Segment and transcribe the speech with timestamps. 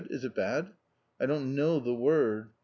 [0.09, 0.73] Is it bad?
[1.19, 2.49] I don't know the word.